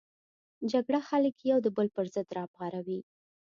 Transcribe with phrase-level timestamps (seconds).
[0.71, 2.99] جګړه خلک یو د بل پر ضد راپاروي